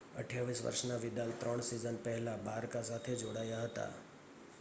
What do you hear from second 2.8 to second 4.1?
સાથે જોડાયા હતા